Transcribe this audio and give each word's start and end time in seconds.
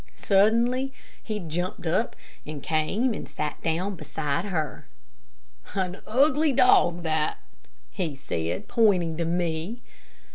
Suddenly 0.15 0.91
he 1.21 1.39
jumped 1.39 1.85
up 1.85 2.15
and 2.43 2.63
came 2.63 3.13
and 3.13 3.29
sat 3.29 3.61
down 3.61 3.93
beside 3.95 4.45
her. 4.45 4.87
"An 5.75 6.01
ugly 6.07 6.51
dog, 6.53 7.03
that," 7.03 7.37
he 7.91 8.15
said, 8.15 8.67
pointing 8.67 9.15
to 9.17 9.25
me. 9.25 9.79